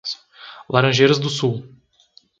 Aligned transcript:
Laranjeiras 0.69 1.19
do 1.19 1.29
Sul 1.29 1.63